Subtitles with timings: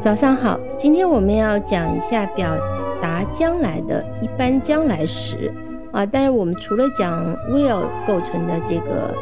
[0.00, 2.56] 早上好，今天我们要讲一下表
[3.02, 5.52] 达将来的一般将来时
[5.92, 9.12] 啊，但是我们除了讲 will 构成的这个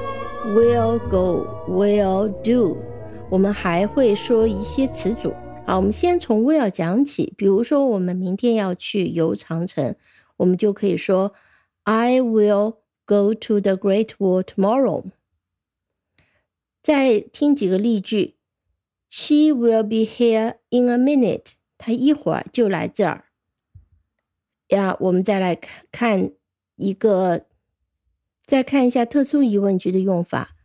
[0.54, 2.76] will go、will do，
[3.30, 5.32] 我们还会说一些词组。
[5.66, 9.96] 好，我们先从 will 讲起，比如说我们明天要去游长城，
[10.36, 11.32] 我们就可以说
[11.84, 15.06] I will go to the Great Wall tomorrow。
[16.82, 18.35] 再听几个例句。
[19.08, 21.52] She will be here in a minute。
[21.78, 23.24] 她一会儿就来这儿。
[24.68, 26.30] 呀，我们再来看看
[26.76, 27.46] 一个，
[28.42, 30.56] 再看一下特殊疑问句的用法。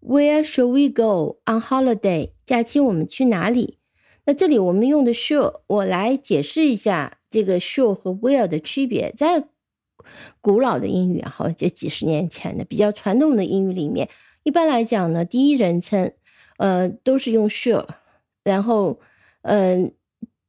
[0.00, 2.30] Where should we go on holiday？
[2.46, 3.78] 假期我们去哪里？
[4.24, 9.12] 那这里我们用的 should，我来解释一下这个 should 和 will 的区别。
[9.16, 9.48] 在
[10.40, 14.08] 古老的英语啊，好，这几十年前的比较传统的英语里面，
[14.42, 16.12] 一般来讲呢，第一人称，
[16.60, 17.86] 呃，都是用 sure，。
[18.44, 19.00] 然后，
[19.42, 19.90] 嗯，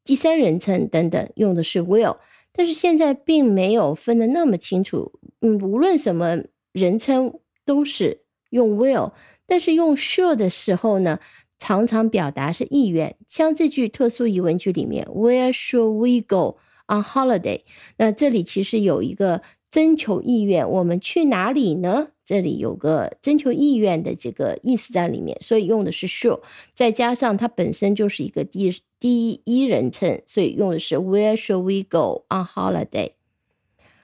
[0.03, 2.17] 第三人称等等用的是 will，
[2.51, 5.13] 但是现在并没有分的那么清楚。
[5.39, 6.37] 嗯，无论什么
[6.73, 9.13] 人称都是用 will，
[9.45, 11.17] 但是用 sure 的时候呢，
[11.57, 13.15] 常常表达是意愿。
[13.29, 16.57] 像这句特殊疑问句里面，Where should we go
[16.93, 17.61] on holiday？
[17.97, 22.09] 那这里其实有一个征求意愿，我们去哪里呢？
[22.31, 26.39] 这里有个征求意愿的这个意思在里面，所以用的是 should，
[26.73, 33.15] 再加上它本身就是一个第第一人称，所以用的是 Where should we go on holiday？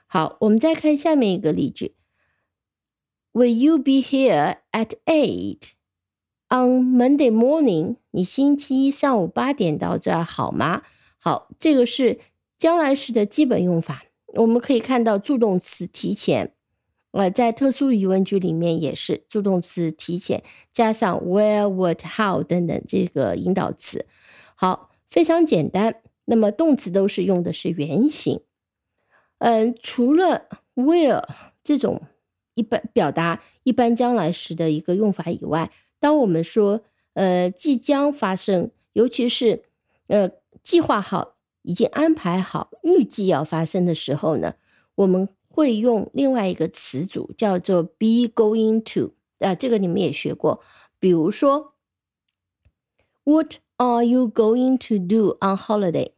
[0.08, 1.96] 好，我们再看下面一个例句
[3.32, 5.70] ：Will you be here at eight
[6.50, 7.96] on Monday morning？
[8.12, 10.84] 你星期一上午八点到这儿好吗？
[11.18, 12.20] 好，这个是
[12.58, 14.04] 将来时的基本用法。
[14.34, 16.52] 我们可以看到助动词提前。
[17.18, 24.06] 呃，在特殊疑问句里面也是助动词提前加上 where、what、how 等等这个引导词。
[24.54, 25.96] 好，非常简单。
[26.26, 28.42] 那么动词都是用的是原形。
[29.40, 31.24] 嗯，除了 where
[31.64, 32.04] 这种
[32.54, 36.82] 一般表达一般将来时的一个用法以外，当我们说
[37.14, 39.64] 呃即将发生，尤其是
[40.06, 40.30] 呃
[40.62, 44.54] 计划好、已经安排好、预计要发生的时候呢，
[44.94, 45.28] 我们。
[45.58, 50.62] 会用另外一个词组叫做 be going to 啊，这个你们也学过。
[51.00, 51.74] 比如说
[53.24, 56.12] ，What are you going to do on holiday？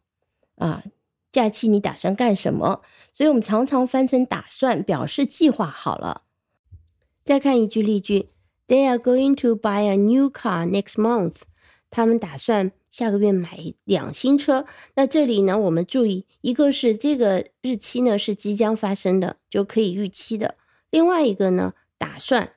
[0.55, 0.83] 啊，
[1.31, 2.81] 假期你打算干什么？
[3.13, 6.23] 所以我们常常翻成打算，表示计划好了。
[7.23, 8.31] 再看一句例句
[8.67, 11.43] ，They are going to buy a new car next month。
[11.89, 12.71] 他们打算。
[12.89, 15.59] 下个月买两新车，那这里呢？
[15.59, 20.55] 我们注意，一个是这个日期呢是即将发生的，就可以预期的；
[20.89, 22.53] 另外一个呢，打算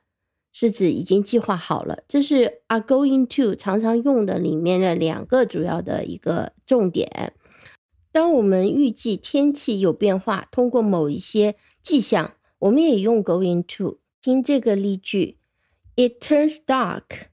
[0.51, 1.99] 是指已经计划好了。
[2.07, 7.33] 这是 are going to 常常用的里面的两个主要的一个重点。
[8.11, 13.99] 当我们预计天气有变化，通过某一些迹象，我们也用 going to。
[14.19, 15.37] 听这个例句
[15.95, 17.27] ：It turns dark.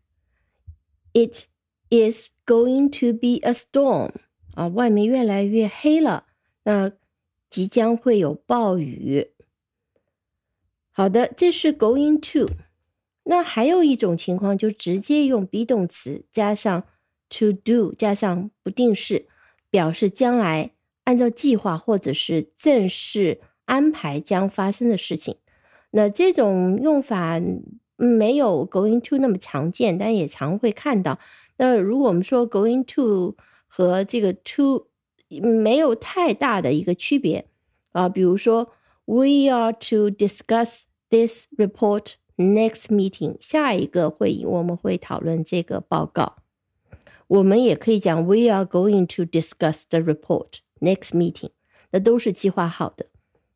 [1.14, 1.46] It
[1.92, 4.12] Is going to be a storm
[4.54, 6.26] 啊，外面越来越黑了，
[6.62, 6.92] 那
[7.48, 9.32] 即将会有暴雨。
[10.92, 12.52] 好的，这是 going to。
[13.24, 16.84] 那还有一种情况，就直接用 be 动词加上
[17.28, 19.26] to do 加上不定式，
[19.68, 20.70] 表示将来
[21.02, 25.38] 按照计划或者是正式安排将发生的事情。
[25.90, 27.40] 那这种用法
[27.96, 31.18] 没有 going to 那么常见，但也常会看到。
[31.59, 34.87] 那如果我们说 going to 和这个 to
[35.29, 37.47] 没有太大的一个区别
[37.91, 38.73] 啊，比如说
[39.05, 46.37] we are to discuss this report next meeting，下一个会议我们会讨论这个报告。
[47.27, 51.51] 我们也可以讲 we are going to discuss the report next meeting，
[51.91, 53.05] 那都是计划好的。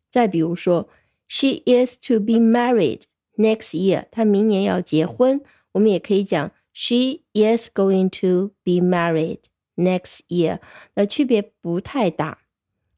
[0.10, 0.90] 再比如说
[1.28, 3.04] she is to be married
[3.36, 5.42] next year，她明年要结婚，
[5.74, 6.52] 我们也可以讲。
[6.77, 9.43] She is going to be married
[9.77, 10.59] next year。
[10.95, 12.39] 那区别不太大。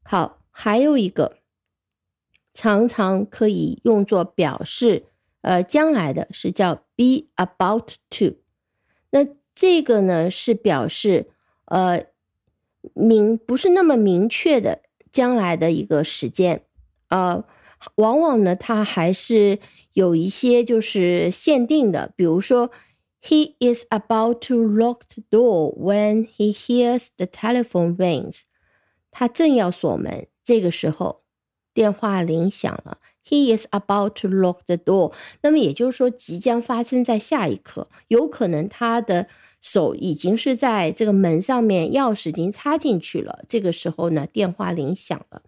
[0.01, 1.37] 好，还有一个
[2.55, 5.05] 常常可以用作表示
[5.41, 8.37] 呃将来的是叫 be about to。
[9.11, 11.29] 那这个呢是表示
[11.65, 12.07] 呃
[12.95, 14.81] 明不是那么明确的
[15.11, 16.65] 将来的一个时间。
[17.09, 17.45] 呃，
[17.95, 19.59] 往往呢它还是
[19.93, 22.71] 有一些就是限定的，比如说。
[23.29, 28.43] He is about to lock the door when he hears the telephone rings。
[29.11, 31.19] 他正要锁门，这个时候
[31.73, 32.99] 电话铃响了。
[33.25, 35.13] He is about to lock the door。
[35.41, 37.89] 那么也就是说，即将发生在下一刻。
[38.07, 39.27] 有可能他的
[39.59, 43.43] 手已经是在这个门上面，钥匙已经插进去了。
[43.49, 45.41] 这个时候呢，电话铃响了。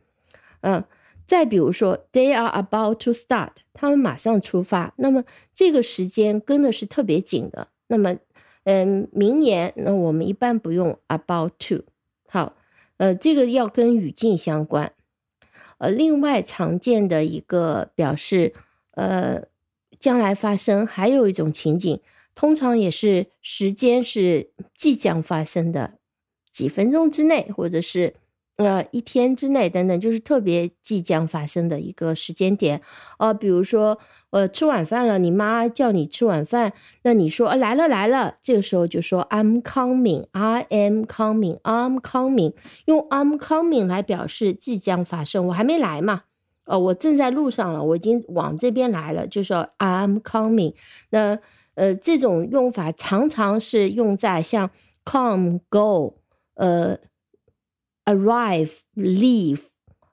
[0.61, 0.83] 嗯，
[1.29, 4.95] 再比如说，they are about to start，他们马上出发。
[4.97, 5.23] 那么
[5.53, 7.67] 这个时间跟的是特别紧的。
[7.85, 8.17] 那么，
[8.63, 11.83] 嗯，明年那我们一般不用 about to。
[12.27, 12.55] 好，
[12.97, 14.91] 呃，这个要跟语境相关。
[15.77, 18.55] 呃，另外常见的一个表示，
[18.95, 19.43] 呃，
[19.99, 22.01] 将来发生，还有一种情景。
[22.33, 25.99] 通常也是时间是即将发生的，
[26.51, 28.15] 几分钟之内，或者是
[28.59, 32.81] 呃一天之内等等，就是特别即将发生的一个时间点。
[33.17, 33.97] 呃，比如说
[34.31, 36.73] 呃吃晚饭了，你妈叫你吃晚饭，
[37.03, 42.53] 那你说来了来了，这个时候就说 I'm coming，I am coming，I'm coming，
[42.85, 46.23] 用 I'm coming 来表示即将发生，我还没来嘛，
[46.65, 50.75] 呃，我正在路上了，我已经往这边来了，就说 I'm coming，
[51.09, 51.39] 那。
[51.75, 54.69] 呃，这种用法常常是用在像
[55.05, 56.17] come、go、
[56.55, 56.97] 呃、
[58.09, 59.61] arrive、leave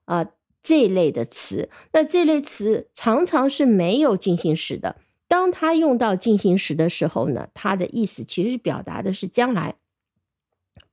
[0.05, 0.27] 啊
[0.63, 1.71] 这类的词。
[1.93, 4.97] 那这类词常常是没有进行时的。
[5.29, 9.77] 当它用到进行时的时候呢，它的意思其实表达的是将来。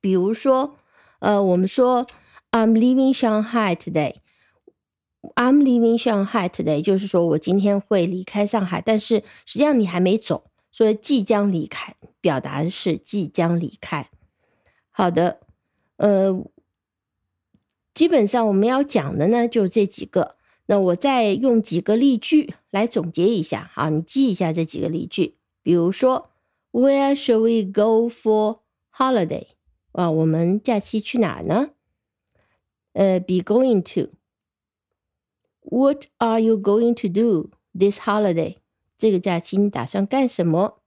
[0.01, 0.75] 比如说，
[1.19, 2.07] 呃，我们说
[2.51, 4.15] I'm leaving Shanghai today。
[5.35, 10.45] I'm leaving Shanghai today，就是说我今天会离开上海，但是实际上你还没走。
[10.71, 14.09] 所以即将离开，表达的是即将离开。
[14.89, 15.39] 好的，
[15.97, 16.33] 呃，
[17.94, 20.36] 基本上我们要讲的呢就这几个。
[20.66, 25.36] 那我再用几个例句来总结一下，好，你记一下这几个例句。
[25.62, 26.30] 比如说，
[26.72, 28.60] Where shall we go for
[28.92, 29.46] holiday？
[29.92, 31.70] 啊，我们假期去哪呢？
[32.92, 38.56] 呃，be going to。What are you going to do this holiday？
[38.98, 40.82] 这个假期你打算干什么？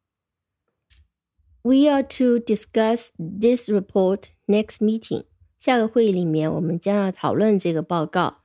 [1.64, 5.26] We are to discuss this report next meeting。
[5.59, 8.39] 下个会议里面，我们将要讨论这个报告。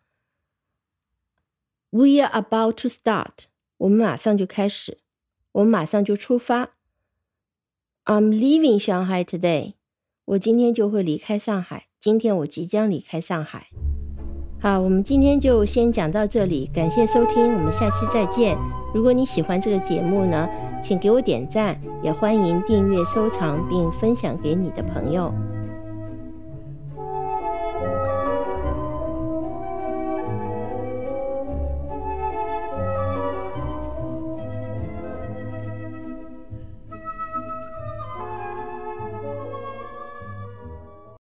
[1.90, 3.46] We are about to start。
[3.78, 5.00] 我们马上就开始，
[5.52, 6.70] 我们马上就出发。
[8.06, 9.74] I'm leaving Shanghai today。
[10.26, 11.88] 我今天就会离开上海。
[12.00, 13.68] 今天我即将离开上海。
[14.62, 18.58] 好，我们今天就先讲到这里，感谢收听，我们下期再见。
[18.94, 20.48] 如果你喜欢这个节目呢，
[20.82, 25.34] 请给我点赞，也欢迎订阅、收藏并分享给你的朋友。